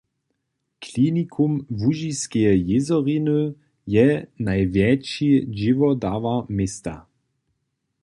[0.81, 3.41] Klinikum łužiskeje jězoriny
[3.95, 4.07] je
[4.47, 6.95] najwjetši dźěłodawar města.